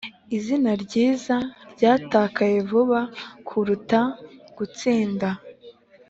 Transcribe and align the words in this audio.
izina 0.37 0.71
ryiza 0.83 1.35
ryatakaye 1.73 2.57
vuba 2.69 2.99
kuruta 3.47 3.99
gutsinda. 4.57 5.29